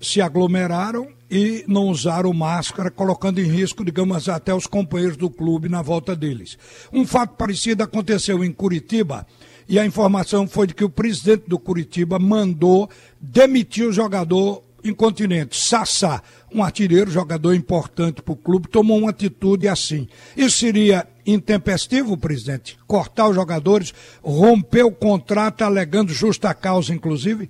se 0.00 0.22
aglomeraram 0.22 1.08
e 1.30 1.62
não 1.68 1.88
usaram 1.88 2.32
máscara, 2.32 2.90
colocando 2.90 3.38
em 3.38 3.44
risco, 3.44 3.84
digamos, 3.84 4.28
até 4.28 4.54
os 4.54 4.66
companheiros 4.66 5.16
do 5.16 5.28
clube 5.28 5.68
na 5.68 5.82
volta 5.82 6.16
deles. 6.16 6.58
Um 6.92 7.06
fato 7.06 7.36
parecido 7.36 7.84
aconteceu 7.84 8.42
em 8.42 8.50
Curitiba 8.50 9.26
e 9.70 9.78
a 9.78 9.86
informação 9.86 10.48
foi 10.48 10.66
de 10.66 10.74
que 10.74 10.82
o 10.82 10.90
presidente 10.90 11.48
do 11.48 11.56
Curitiba 11.56 12.18
mandou 12.18 12.90
demitir 13.20 13.86
o 13.86 13.92
jogador 13.92 14.64
incontinente, 14.82 15.56
Sassá, 15.56 16.24
um 16.52 16.64
artilheiro, 16.64 17.08
jogador 17.08 17.54
importante 17.54 18.20
para 18.20 18.32
o 18.32 18.36
clube, 18.36 18.68
tomou 18.68 18.98
uma 18.98 19.10
atitude 19.10 19.68
assim. 19.68 20.08
Isso 20.36 20.58
seria 20.58 21.06
intempestivo, 21.24 22.18
presidente? 22.18 22.76
Cortar 22.84 23.28
os 23.28 23.36
jogadores, 23.36 23.92
romper 24.24 24.82
o 24.82 24.90
contrato 24.90 25.62
alegando 25.62 26.12
justa 26.12 26.52
causa, 26.52 26.92
inclusive? 26.92 27.48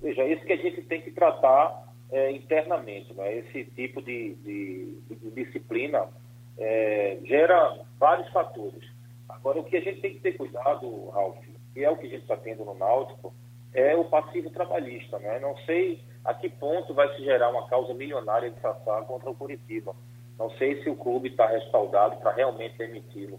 Veja, 0.00 0.24
isso 0.28 0.44
que 0.44 0.52
a 0.52 0.56
gente 0.56 0.80
tem 0.82 1.02
que 1.02 1.10
tratar 1.10 1.92
é, 2.12 2.30
internamente. 2.30 3.12
Né? 3.14 3.38
Esse 3.38 3.64
tipo 3.74 4.00
de, 4.00 4.34
de, 4.44 4.94
de 5.10 5.44
disciplina 5.44 6.06
é, 6.56 7.18
gera 7.24 7.80
vários 7.98 8.30
fatores. 8.32 8.95
Agora, 9.46 9.60
o 9.60 9.64
que 9.64 9.76
a 9.76 9.80
gente 9.80 10.00
tem 10.00 10.12
que 10.12 10.18
ter 10.18 10.32
cuidado, 10.32 11.08
Ralf, 11.10 11.36
e 11.76 11.84
é 11.84 11.88
o 11.88 11.96
que 11.96 12.08
a 12.08 12.10
gente 12.10 12.22
está 12.22 12.36
tendo 12.36 12.64
no 12.64 12.74
Náutico, 12.74 13.32
é 13.72 13.94
o 13.94 14.04
passivo 14.04 14.50
trabalhista. 14.50 15.20
Né? 15.20 15.38
Não 15.38 15.56
sei 15.58 16.02
a 16.24 16.34
que 16.34 16.48
ponto 16.48 16.92
vai 16.92 17.14
se 17.14 17.22
gerar 17.22 17.50
uma 17.50 17.68
causa 17.68 17.94
milionária 17.94 18.50
de 18.50 18.60
Sassá 18.60 19.02
contra 19.02 19.30
o 19.30 19.36
Curitiba. 19.36 19.94
Não 20.36 20.50
sei 20.58 20.82
se 20.82 20.90
o 20.90 20.96
clube 20.96 21.28
está 21.28 21.46
respaldado 21.46 22.16
para 22.16 22.32
realmente 22.32 22.76
demiti-lo. 22.76 23.38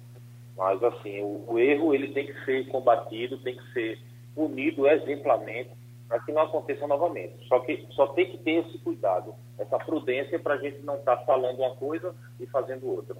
Mas, 0.55 0.81
assim, 0.81 1.19
o, 1.19 1.43
o, 1.45 1.59
erro 1.59 1.93
ele 1.93 2.13
tem 2.13 2.25
que 2.25 2.45
ser 2.45 2.65
combatido, 2.69 3.37
tem 3.39 3.57
que 3.57 3.73
ser 3.73 3.99
punido 4.33 4.87
exemplarmente 4.87 5.71
para 6.07 6.21
que 6.21 6.31
não 6.31 6.43
aconteça 6.43 6.87
novamente. 6.87 7.45
Só 7.49 7.59
que 7.59 7.85
só 7.91 8.07
tem 8.13 8.31
que 8.31 8.37
ter 8.37 8.65
esse 8.65 8.77
cuidado, 8.77 9.35
essa 9.59 9.77
prudência 9.77 10.39
para 10.39 10.53
a 10.53 10.57
gente 10.57 10.79
não 10.83 10.95
estar 10.95 11.17
tá 11.17 11.25
falando 11.25 11.59
uma 11.59 11.75
coisa 11.75 12.15
e 12.39 12.45
fazendo 12.45 12.87
outra. 12.87 13.17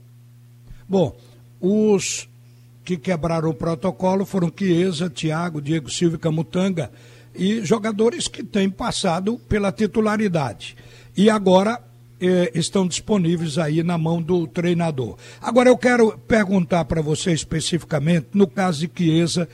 Bom, 0.88 1.13
os 1.60 2.29
que 2.88 2.96
quebraram 2.96 3.50
o 3.50 3.53
protocolo 3.53 4.25
foram 4.25 4.50
Chiesa, 4.58 5.10
Thiago, 5.10 5.62
Diego 5.62 5.91
Silva 5.91 6.15
e 6.15 6.20
Camutanga 6.20 6.89
e 7.36 7.60
jogadores 7.62 8.29
que 8.29 8.41
têm 8.41 8.70
passado 8.70 9.38
pela 9.38 9.74
titularidade. 9.74 10.77
E 11.13 11.29
agora 11.29 11.82
eh, 12.22 12.50
estão 12.56 12.88
disponíveis 12.88 13.58
aí 13.58 13.84
na 13.84 13.98
mão 13.98 14.22
do 14.22 14.48
treinador. 14.48 15.17
Agora 15.41 15.67
eu 15.67 15.77
quero 15.77 16.17
perguntar 16.20 16.86
para 16.86 17.01
você 17.01 17.34
especificamente, 17.34 18.27
no 18.34 18.48
caso 18.48 18.88
de 18.88 18.91
Chiesa, 18.96 19.50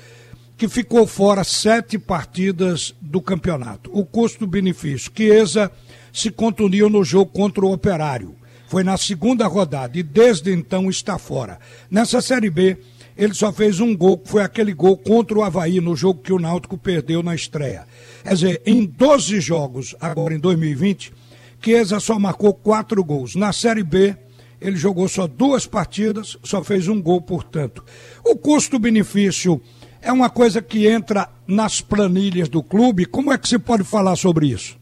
que 0.56 0.68
ficou 0.68 1.08
fora 1.08 1.44
sete 1.44 1.98
partidas 1.98 2.94
do 3.02 3.20
campeonato. 3.20 3.90
O 3.92 4.06
custo-benefício. 4.06 5.12
Chiesa 5.12 5.72
se 6.13 6.30
contundiu 6.30 6.88
no 6.88 7.04
jogo 7.04 7.32
contra 7.32 7.66
o 7.66 7.74
Operário. 7.74 8.36
Foi 8.68 8.84
na 8.84 8.98
segunda 8.98 9.48
rodada 9.48 9.98
e 9.98 10.04
desde 10.04 10.52
então 10.52 10.88
está 10.90 11.18
fora. 11.18 11.60
Nessa 11.90 12.22
Série 12.22 12.50
B, 12.50 12.78
ele 13.17 13.34
só 13.34 13.51
fez 13.51 13.79
um 13.79 13.96
gol, 13.96 14.17
que 14.17 14.29
foi 14.29 14.41
aquele 14.41 14.74
gol 14.74 14.98
contra 14.98 15.38
o 15.38 15.43
Havaí, 15.43 15.79
no 15.79 15.96
jogo 15.96 16.22
que 16.22 16.34
o 16.34 16.39
Náutico 16.39 16.77
perdeu 16.77 17.22
na 17.22 17.36
estreia. 17.36 17.86
Quer 18.24 18.34
dizer, 18.34 18.62
em 18.65 18.86
12 18.86 19.39
jogos, 19.39 19.96
agora 20.00 20.34
em 20.34 20.39
2020, 20.39 21.13
Chiesa 21.62 22.00
só 22.00 22.20
marcou 22.20 22.53
quatro 22.53 23.03
gols. 23.03 23.36
Na 23.36 23.53
Série 23.53 23.84
B, 23.84 24.15
ele 24.60 24.75
jogou 24.75 25.08
só 25.08 25.27
duas 25.27 25.65
partidas, 25.65 26.38
só 26.43 26.63
fez 26.63 26.88
um 26.88 27.01
gol, 27.01 27.22
portanto. 27.22 27.84
O 28.24 28.36
custo-benefício 28.36 29.62
é 30.01 30.12
uma 30.12 30.29
coisa 30.29 30.62
que 30.62 30.88
entra 30.88 31.29
nas 31.48 31.82
planilhas 31.82 32.50
do 32.50 32.62
clube. 32.62 33.05
Como 33.05 33.32
é 33.32 33.38
que 33.38 33.48
você 33.48 33.60
pode 33.60 33.84
falar 33.84 34.15
sobre 34.15 34.48
isso? 34.48 34.77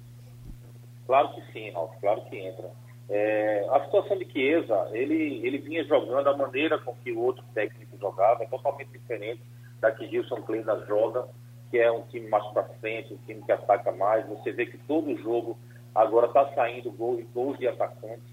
Claro 1.06 1.30
que 1.36 1.42
sim, 1.54 1.70
Ralf, 1.72 1.92
claro 2.00 2.22
que 2.30 2.38
entra. 2.38 2.72
É, 3.14 3.68
a 3.70 3.84
situação 3.84 4.18
de 4.18 4.32
Chiesa, 4.32 4.90
ele, 4.94 5.46
ele 5.46 5.58
vinha 5.58 5.84
jogando 5.84 6.28
a 6.28 6.38
maneira 6.38 6.80
com 6.80 6.96
que 6.96 7.12
o 7.12 7.20
outro 7.20 7.44
técnico 7.54 7.98
jogava, 8.00 8.42
é 8.42 8.48
totalmente 8.48 8.88
diferente 8.88 9.42
da 9.82 9.92
que 9.92 10.08
Gilson 10.08 10.42
Kleina 10.44 10.86
joga, 10.88 11.28
que 11.70 11.78
é 11.78 11.92
um 11.92 12.04
time 12.04 12.30
mais 12.30 12.46
para 12.54 12.64
frente, 12.80 13.14
um 13.14 13.18
time 13.26 13.42
que 13.42 13.52
ataca 13.52 13.92
mais. 13.92 14.26
Você 14.30 14.54
vê 14.54 14.66
que 14.66 14.78
todo 14.78 15.14
jogo 15.18 15.58
agora 15.94 16.28
está 16.28 16.54
saindo 16.54 16.90
gols, 16.90 17.26
gols 17.34 17.58
de 17.58 17.68
atacantes. 17.68 18.32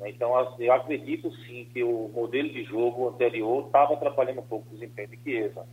Né? 0.00 0.10
Então, 0.10 0.32
eu 0.58 0.72
acredito 0.72 1.30
sim 1.46 1.68
que 1.72 1.84
o 1.84 2.10
modelo 2.12 2.48
de 2.48 2.64
jogo 2.64 3.10
anterior 3.10 3.66
estava 3.66 3.94
atrapalhando 3.94 4.40
um 4.40 4.46
pouco 4.46 4.66
o 4.66 4.72
desempenho 4.72 5.08
de 5.08 5.18
Chiesa. 5.22 5.64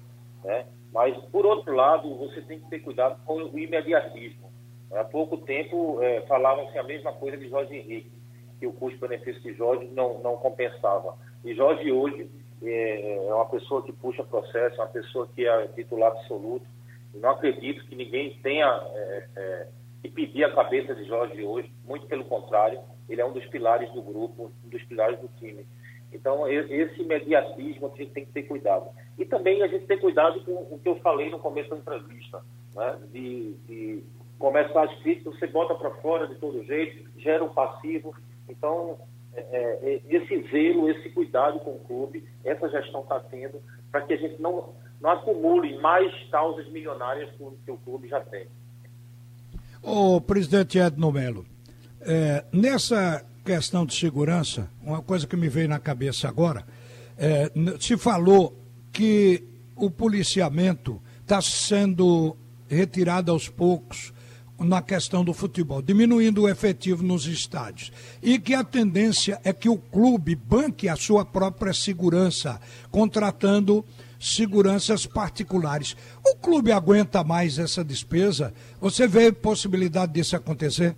Né? 0.44 0.68
Mas, 0.94 1.18
por 1.32 1.44
outro 1.44 1.74
lado, 1.74 2.16
você 2.18 2.40
tem 2.42 2.60
que 2.60 2.70
ter 2.70 2.82
cuidado 2.82 3.20
com 3.26 3.46
o 3.46 3.58
imediatismo. 3.58 4.54
Há 4.92 5.04
pouco 5.06 5.38
tempo 5.38 6.04
é, 6.04 6.22
falavam-se 6.28 6.78
a 6.78 6.84
mesma 6.84 7.14
coisa 7.14 7.36
de 7.36 7.50
Jorge 7.50 7.76
Henrique 7.76 8.22
que 8.63 8.67
o 8.67 8.72
custo-benefício 8.72 9.41
de 9.41 9.53
Jorge 9.55 9.89
não, 9.91 10.20
não 10.20 10.38
compensava. 10.38 11.17
E 11.43 11.53
Jorge 11.53 11.91
hoje 11.91 12.32
é, 12.63 13.17
é 13.27 13.34
uma 13.34 13.46
pessoa 13.48 13.84
que 13.84 13.91
puxa 13.91 14.24
processo, 14.24 14.79
uma 14.79 14.88
pessoa 14.88 15.27
que 15.36 15.46
é 15.46 15.67
titular 15.67 16.13
absoluto. 16.13 16.65
Não 17.13 17.32
acredito 17.32 17.86
que 17.86 17.93
ninguém 17.93 18.39
tenha 18.41 18.67
é, 18.96 19.27
é, 19.36 19.67
que 20.01 20.10
pedir 20.10 20.46
a 20.46 20.55
cabeça 20.55 20.96
de 20.96 21.03
Jorge 21.03 21.43
hoje, 21.43 21.70
muito 21.86 22.08
pelo 22.08 22.24
contrário, 22.24 22.79
ele 23.10 23.20
é 23.20 23.25
um 23.25 23.34
dos 23.34 23.46
pilares 23.48 23.91
do 23.91 24.01
grupo, 24.01 24.50
um 24.63 24.70
dos 24.70 24.82
pilares 24.84 25.20
do 25.20 25.27
time. 25.39 25.65
Então, 26.13 26.48
esse 26.48 27.01
imediatismo 27.01 27.91
a 27.93 27.98
gente 27.98 28.12
tem 28.12 28.24
que 28.24 28.32
ter 28.32 28.43
cuidado. 28.43 28.89
E 29.17 29.25
também 29.25 29.62
a 29.62 29.67
gente 29.67 29.88
tem 29.88 30.00
cuidado 30.00 30.39
com 30.46 30.53
o 30.53 30.79
que 30.82 30.88
eu 30.88 30.96
falei 31.01 31.29
no 31.29 31.39
começo 31.39 31.70
da 31.70 31.77
entrevista, 31.77 32.41
né? 32.74 32.98
de, 33.12 33.53
de 33.67 34.03
começar 34.39 34.84
as 34.84 34.96
críticas, 35.00 35.38
você 35.38 35.48
bota 35.48 35.75
para 35.75 35.89
fora 36.01 36.27
de 36.27 36.36
todo 36.36 36.63
jeito, 36.63 37.10
gera 37.17 37.43
um 37.43 37.53
passivo, 37.53 38.13
então, 38.48 38.98
é, 39.36 39.42
é, 39.42 40.02
esse 40.10 40.50
zelo, 40.50 40.90
esse 40.90 41.10
cuidado 41.10 41.60
com 41.60 41.72
o 41.72 41.80
clube, 41.80 42.24
essa 42.44 42.70
gestão 42.70 43.02
está 43.02 43.20
tendo 43.20 43.62
para 43.92 44.02
que 44.02 44.14
a 44.14 44.18
gente 44.18 44.42
não, 44.42 44.74
não 45.02 45.12
acumule 45.12 45.78
mais 45.80 46.12
causas 46.30 46.68
milionárias 46.72 47.30
que 47.66 47.72
o 47.72 47.78
clube 47.78 48.08
já 48.08 48.20
tem. 48.22 48.48
O 49.82 50.22
presidente 50.22 50.78
Edno 50.78 51.12
Melo, 51.12 51.46
é, 52.02 52.46
nessa 52.52 53.26
questão 53.44 53.86
de 53.86 53.94
segurança, 53.94 54.70
uma 54.82 55.02
coisa 55.02 55.28
que 55.28 55.36
me 55.36 55.50
veio 55.50 55.68
na 55.68 55.80
cabeça 55.80 56.30
agora, 56.30 56.64
é, 57.18 57.52
se 57.80 57.98
falou 57.98 58.58
que 58.92 59.44
o 59.76 59.90
policiamento 59.90 61.02
está 61.22 61.42
sendo 61.42 62.38
retirado 62.70 63.32
aos 63.32 63.50
poucos 63.50 64.14
na 64.60 64.82
questão 64.82 65.24
do 65.24 65.34
futebol, 65.34 65.82
diminuindo 65.82 66.44
o 66.44 66.50
efetivo 66.50 67.04
nos 67.04 67.26
estádios. 67.26 67.92
E 68.22 68.40
que 68.40 68.54
a 68.54 68.64
tendência 68.64 69.40
é 69.44 69.52
que 69.52 69.68
o 69.68 69.78
clube 69.78 70.36
banque 70.36 70.88
a 70.88 70.96
sua 70.96 71.26
própria 71.26 71.74
segurança, 71.74 72.60
contratando 72.92 73.84
seguranças 74.20 75.06
particulares. 75.06 75.98
O 76.26 76.36
clube 76.38 76.72
aguenta 76.72 77.24
mais 77.24 77.60
essa 77.60 77.84
despesa? 77.84 78.54
Você 78.80 79.08
vê 79.08 79.32
possibilidade 79.32 80.14
disso 80.14 80.36
acontecer? 80.36 80.96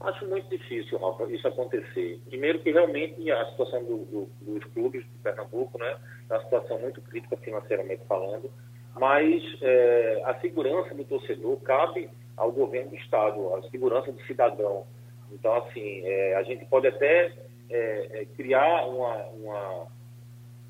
Acho 0.00 0.26
muito 0.26 0.48
difícil, 0.48 0.98
Rafa, 0.98 1.30
isso 1.30 1.46
acontecer. 1.46 2.18
Primeiro 2.26 2.60
que 2.60 2.70
realmente 2.70 3.30
a 3.30 3.50
situação 3.50 3.84
do, 3.84 3.98
do, 4.06 4.28
dos 4.40 4.64
clubes 4.72 5.02
de 5.02 5.18
Pernambuco 5.22 5.78
né, 5.78 5.98
é 6.30 6.34
uma 6.34 6.42
situação 6.44 6.78
muito 6.80 7.02
crítica 7.02 7.36
financeiramente 7.36 8.02
falando, 8.08 8.50
mas 8.98 9.42
é, 9.62 10.22
a 10.24 10.34
segurança 10.40 10.94
do 10.94 11.04
torcedor 11.04 11.56
cabe 11.60 12.08
ao 12.36 12.50
governo 12.50 12.90
do 12.90 12.96
Estado, 12.96 13.54
a 13.54 13.62
segurança 13.70 14.10
do 14.10 14.20
cidadão. 14.22 14.86
Então, 15.32 15.54
assim, 15.56 16.02
é, 16.04 16.36
a 16.36 16.42
gente 16.42 16.64
pode 16.66 16.86
até 16.86 17.32
é, 17.70 18.22
é, 18.22 18.24
criar 18.36 18.86
uma, 18.86 19.16
uma, 19.26 19.86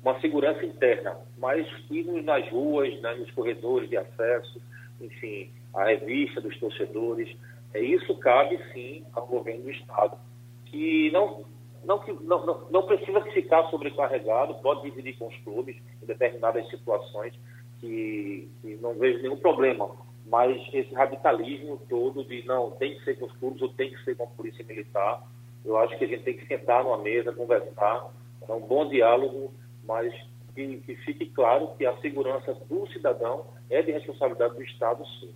uma, 0.03 0.19
segurança 0.21 0.63
interna, 0.63 1.17
mas 1.37 1.65
irmos 1.89 2.23
nas 2.23 2.47
ruas, 2.49 2.99
né, 3.01 3.15
nos 3.15 3.31
corredores 3.31 3.89
de 3.89 3.97
acesso, 3.97 4.61
enfim, 4.99 5.51
a 5.73 5.85
revista 5.85 6.39
dos 6.41 6.57
torcedores, 6.59 7.35
É, 7.73 7.79
isso 7.79 8.13
cabe 8.19 8.59
sim 8.73 9.05
ao 9.13 9.25
governo 9.25 9.63
do 9.63 9.71
Estado, 9.71 10.17
que 10.65 11.09
não, 11.11 11.45
não, 11.85 12.03
não, 12.21 12.69
não, 12.69 12.83
precisa 12.83 13.21
ficar 13.31 13.63
sobrecarregado, 13.69 14.55
pode 14.55 14.81
dividir 14.81 15.17
com 15.17 15.27
os 15.27 15.37
clubes 15.37 15.77
em 16.03 16.05
determinadas 16.05 16.69
situações 16.69 17.33
que, 17.81 18.49
que 18.61 18.75
não 18.77 18.93
vejo 18.93 19.21
nenhum 19.21 19.37
problema. 19.37 19.89
Mas 20.25 20.55
esse 20.73 20.93
radicalismo 20.93 21.81
todo 21.89 22.23
de 22.23 22.45
não, 22.45 22.71
tem 22.71 22.95
que 22.95 23.03
ser 23.03 23.15
com 23.19 23.25
os 23.25 23.33
clubes 23.33 23.61
ou 23.61 23.69
tem 23.69 23.91
que 23.91 24.01
ser 24.03 24.15
com 24.15 24.23
a 24.23 24.27
polícia 24.27 24.63
militar, 24.63 25.27
eu 25.65 25.77
acho 25.77 25.97
que 25.97 26.05
a 26.05 26.07
gente 26.07 26.23
tem 26.23 26.37
que 26.37 26.47
sentar 26.47 26.83
numa 26.83 26.99
mesa, 26.99 27.33
conversar, 27.33 28.09
é 28.47 28.53
um 28.53 28.61
bom 28.61 28.87
diálogo, 28.87 29.53
mas 29.83 30.13
que, 30.55 30.77
que 30.77 30.95
fique 30.97 31.25
claro 31.27 31.71
que 31.77 31.85
a 31.85 31.97
segurança 31.97 32.53
do 32.69 32.87
cidadão 32.87 33.45
é 33.69 33.81
de 33.81 33.91
responsabilidade 33.91 34.55
do 34.55 34.63
Estado, 34.63 35.03
sim. 35.19 35.33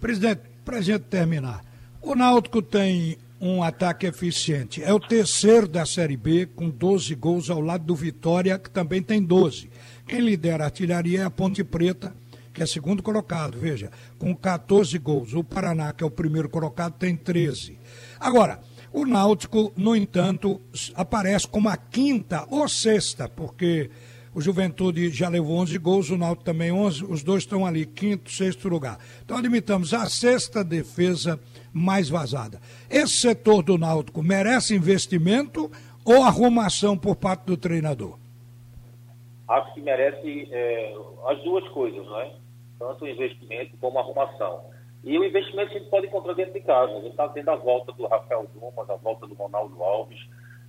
Presidente, 0.00 0.42
para 0.64 0.78
a 0.78 0.80
gente 0.80 1.04
terminar, 1.04 1.64
o 2.02 2.14
Náutico 2.14 2.60
tem 2.62 3.16
um 3.44 3.62
ataque 3.62 4.06
eficiente. 4.06 4.82
É 4.82 4.92
o 4.92 4.98
terceiro 4.98 5.68
da 5.68 5.84
Série 5.84 6.16
B, 6.16 6.46
com 6.46 6.70
12 6.70 7.14
gols 7.14 7.50
ao 7.50 7.60
lado 7.60 7.84
do 7.84 7.94
Vitória, 7.94 8.58
que 8.58 8.70
também 8.70 9.02
tem 9.02 9.22
12. 9.22 9.68
Quem 10.06 10.20
lidera 10.20 10.64
a 10.64 10.66
artilharia 10.66 11.20
é 11.20 11.24
a 11.24 11.30
Ponte 11.30 11.62
Preta, 11.62 12.16
que 12.54 12.62
é 12.62 12.66
segundo 12.66 13.02
colocado, 13.02 13.58
veja, 13.58 13.90
com 14.18 14.34
14 14.34 14.98
gols. 14.98 15.34
O 15.34 15.44
Paraná, 15.44 15.92
que 15.92 16.02
é 16.02 16.06
o 16.06 16.10
primeiro 16.10 16.48
colocado, 16.48 16.94
tem 16.94 17.14
13. 17.14 17.78
Agora, 18.18 18.60
o 18.90 19.04
Náutico, 19.04 19.74
no 19.76 19.94
entanto, 19.94 20.62
aparece 20.94 21.46
como 21.46 21.68
a 21.68 21.76
quinta 21.76 22.46
ou 22.48 22.66
sexta, 22.66 23.28
porque 23.28 23.90
o 24.34 24.40
Juventude 24.40 25.10
já 25.10 25.28
levou 25.28 25.56
11 25.58 25.78
gols, 25.78 26.10
o 26.10 26.18
Náutico 26.18 26.44
também 26.44 26.72
11, 26.72 27.04
os 27.04 27.22
dois 27.22 27.44
estão 27.44 27.64
ali, 27.64 27.86
quinto, 27.86 28.30
sexto 28.30 28.68
lugar. 28.68 28.98
Então 29.24 29.38
admitamos 29.38 29.94
a 29.94 30.06
sexta 30.06 30.64
defesa 30.64 31.38
mais 31.72 32.08
vazada. 32.08 32.60
Esse 32.90 33.14
setor 33.14 33.62
do 33.62 33.78
Náutico 33.78 34.22
merece 34.22 34.74
investimento 34.74 35.70
ou 36.04 36.22
arrumação 36.22 36.98
por 36.98 37.16
parte 37.16 37.44
do 37.44 37.56
treinador? 37.56 38.18
Acho 39.48 39.74
que 39.74 39.80
merece 39.80 40.48
é, 40.50 40.94
as 41.28 41.42
duas 41.42 41.66
coisas, 41.68 42.04
não 42.04 42.20
é? 42.20 42.32
Tanto 42.78 43.04
o 43.04 43.08
investimento 43.08 43.76
como 43.80 43.98
a 43.98 44.02
arrumação. 44.02 44.64
E 45.04 45.18
o 45.18 45.24
investimento 45.24 45.70
a 45.70 45.78
gente 45.78 45.90
pode 45.90 46.06
encontrar 46.06 46.32
dentro 46.34 46.54
de 46.54 46.60
casa. 46.60 46.92
A 46.92 47.00
gente 47.00 47.10
está 47.10 47.28
tendo 47.28 47.50
a 47.50 47.56
volta 47.56 47.92
do 47.92 48.06
Rafael 48.06 48.48
Dumas, 48.54 48.88
a 48.88 48.96
volta 48.96 49.26
do 49.26 49.34
Ronaldo 49.34 49.82
Alves. 49.82 50.18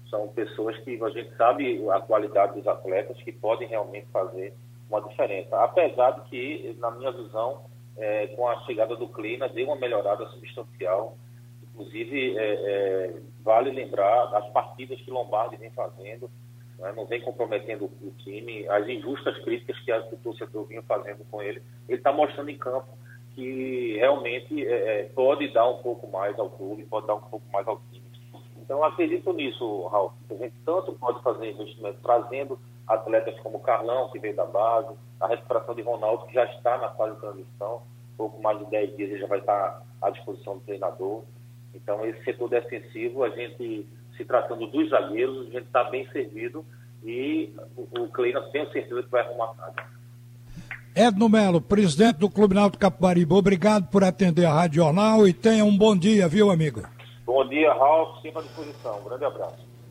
São 0.10 0.28
pessoas 0.30 0.78
que 0.80 1.02
a 1.04 1.10
gente 1.10 1.36
sabe 1.36 1.90
a 1.90 2.00
qualidade 2.02 2.54
dos 2.56 2.68
atletas 2.68 3.18
que 3.24 3.32
podem 3.32 3.68
realmente 3.68 4.08
fazer 4.12 4.54
uma 4.90 5.02
diferença. 5.02 5.58
Apesar 5.64 6.12
de 6.12 6.30
que, 6.30 6.76
na 6.80 6.92
minha 6.92 7.12
visão, 7.12 7.66
é, 7.98 8.28
com 8.28 8.48
a 8.48 8.60
chegada 8.62 8.96
do 8.96 9.08
Clina, 9.08 9.50
deu 9.50 9.68
uma 9.68 9.76
melhorada 9.76 10.26
substancial. 10.28 11.18
Inclusive, 11.64 12.38
é, 12.38 12.54
é, 12.54 13.14
vale 13.44 13.72
lembrar 13.72 14.36
as 14.36 14.48
partidas 14.50 15.00
que 15.02 15.12
Lombardi 15.12 15.58
vem 15.58 15.72
fazendo, 15.72 16.30
né, 16.78 16.94
não 16.96 17.06
vem 17.06 17.22
comprometendo 17.22 17.86
o 17.86 18.12
time, 18.20 18.68
as 18.68 18.88
injustas 18.88 19.38
críticas 19.40 19.80
que, 19.80 19.92
o 19.92 20.18
torcedor 20.18 20.66
vinha 20.66 20.82
fazendo 20.84 21.26
com 21.30 21.42
ele. 21.42 21.62
Ele 21.88 21.98
está 21.98 22.12
mostrando 22.12 22.50
em 22.50 22.58
campo 22.58 22.98
que 23.34 23.98
realmente 23.98 24.66
é, 24.66 25.02
é, 25.02 25.04
pode 25.14 25.50
dar 25.50 25.70
um 25.70 25.82
pouco 25.82 26.08
mais 26.08 26.38
ao 26.40 26.50
clube, 26.50 26.86
pode 26.86 27.08
dar 27.08 27.16
um 27.16 27.22
pouco 27.22 27.46
mais 27.52 27.68
ao 27.68 27.82
time. 27.92 27.95
Então, 28.66 28.84
acredito 28.84 29.32
nisso, 29.32 29.88
Raul. 29.88 30.12
A 30.30 30.34
gente 30.34 30.56
tanto 30.66 30.92
pode 30.94 31.22
fazer 31.22 31.52
investimento 31.52 32.00
trazendo 32.02 32.60
atletas 32.88 33.40
como 33.42 33.60
Carlão, 33.60 34.10
que 34.10 34.18
veio 34.18 34.36
da 34.36 34.46
base, 34.46 34.90
a 35.22 35.28
recuperação 35.28 35.76
de 35.76 35.84
Ronaldo, 35.84 36.26
que 36.26 36.34
já 36.34 36.46
está 36.46 36.78
na 36.80 36.90
fase 36.90 37.14
de 37.14 37.22
transição, 37.22 37.84
pouco 38.18 38.42
mais 38.42 38.58
de 38.58 38.66
10 38.66 38.98
dias 38.98 39.10
ele 39.12 39.20
já 39.20 39.28
vai 39.28 39.40
estar 39.40 39.84
à 40.02 40.10
disposição 40.10 40.58
do 40.58 40.62
treinador. 40.62 41.22
Então, 41.76 42.04
esse 42.06 42.24
setor 42.24 42.50
defensivo, 42.50 43.24
a 43.24 43.30
gente, 43.30 43.88
se 44.18 44.26
tratando 44.26 44.66
dos 44.66 44.90
zagueiros, 44.90 45.48
a 45.48 45.52
gente 45.52 45.68
está 45.68 45.84
bem 45.84 46.10
servido 46.10 46.66
e 47.04 47.54
o, 47.78 48.02
o 48.02 48.08
Kleina 48.08 48.42
tenho 48.52 48.72
certeza 48.72 49.04
que 49.04 49.10
vai 49.10 49.22
arrumar 49.22 49.54
nada. 49.56 49.96
Edno 50.96 51.30
Melo, 51.30 51.62
presidente 51.62 52.18
do 52.18 52.30
Clube 52.30 52.56
Náutico 52.56 52.82
Capibaribe, 52.82 53.34
obrigado 53.34 53.88
por 53.90 54.04
atender 54.04 54.46
a 54.46 54.54
Rádio 54.54 54.78
Jornal 54.78 55.28
e 55.28 55.34
tenha 55.34 55.66
um 55.66 55.78
bom 55.78 55.96
dia, 55.96 56.28
viu, 56.28 56.50
amigo? 56.50 56.95
Bom 57.26 57.48
dia, 57.50 57.74
Ralf, 57.74 58.22
sempre 58.22 58.40
à 58.40 58.44
disposição. 58.44 59.02
Um 59.02 59.04
grande 59.06 59.26
abraço. 59.26 59.75